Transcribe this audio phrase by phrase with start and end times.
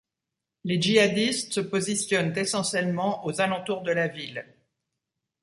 [0.63, 4.47] Les djihadistes se positionnent essentiellement aux alentours de la ville.